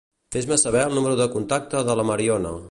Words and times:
Fes-me 0.35 0.57
saber 0.61 0.81
el 0.89 0.95
número 0.99 1.19
de 1.21 1.29
contacte 1.37 1.85
de 1.91 1.99
la 2.01 2.07
Mariona. 2.13 2.57